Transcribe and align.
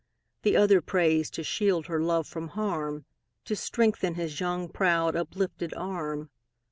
The 0.41 0.57
other 0.57 0.81
prays 0.81 1.29
to 1.29 1.43
shield 1.43 1.85
her 1.85 2.01
love 2.01 2.25
from 2.25 2.47
harm, 2.47 3.05
To 3.45 3.55
strengthen 3.55 4.15
his 4.15 4.39
young, 4.39 4.67
proud 4.67 5.15
uplifted 5.15 5.75
arm. 5.75 6.31